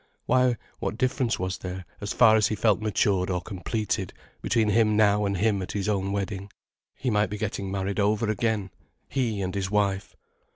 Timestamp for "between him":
4.41-4.97